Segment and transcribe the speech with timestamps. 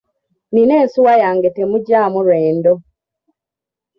[0.49, 2.73] Nnina ensuwa yange temugyamu lwendo.